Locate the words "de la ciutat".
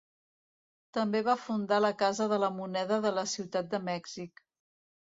3.07-3.73